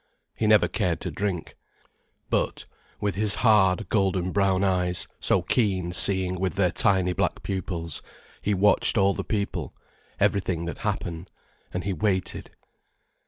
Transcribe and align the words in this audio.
He 0.33 0.47
never 0.47 0.67
cared 0.67 0.99
to 1.01 1.11
drink. 1.11 1.53
But 2.31 2.65
with 2.99 3.13
his 3.13 3.35
hard, 3.45 3.87
golden 3.89 4.31
brown 4.31 4.63
eyes, 4.63 5.07
so 5.19 5.43
keen 5.43 5.93
seeing 5.93 6.39
with 6.39 6.55
their 6.55 6.71
tiny 6.71 7.13
black 7.13 7.43
pupils, 7.43 8.01
he 8.41 8.55
watched 8.55 8.97
all 8.97 9.13
the 9.13 9.23
people, 9.23 9.75
everything 10.19 10.63
that 10.65 10.79
happened, 10.79 11.29
and 11.71 11.83
he 11.83 11.93
waited. 11.93 12.49